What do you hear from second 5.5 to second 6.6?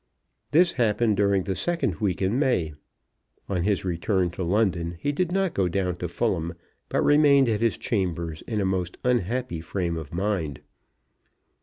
go down to Fulham,